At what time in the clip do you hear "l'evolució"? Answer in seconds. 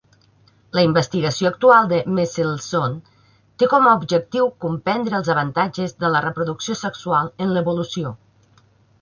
7.59-8.17